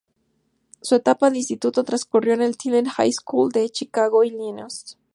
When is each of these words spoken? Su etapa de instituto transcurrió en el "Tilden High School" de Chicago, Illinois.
Su 0.81 0.95
etapa 0.95 1.29
de 1.29 1.37
instituto 1.37 1.83
transcurrió 1.83 2.33
en 2.33 2.41
el 2.41 2.57
"Tilden 2.57 2.85
High 2.87 3.11
School" 3.13 3.51
de 3.51 3.69
Chicago, 3.69 4.23
Illinois. 4.23 4.97